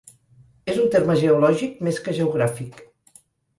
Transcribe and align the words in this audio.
És 0.73 0.79
un 0.83 0.89
terme 0.95 1.17
geològic 1.25 1.77
més 1.89 2.01
que 2.07 2.17
geogràfic. 2.23 2.83